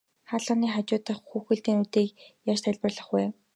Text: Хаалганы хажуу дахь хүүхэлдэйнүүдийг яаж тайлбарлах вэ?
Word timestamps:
Хаалганы 0.29 0.67
хажуу 0.73 0.99
дахь 1.05 1.23
хүүхэлдэйнүүдийг 1.29 2.09
яаж 2.51 2.59
тайлбарлах 2.63 3.07
вэ? 3.13 3.23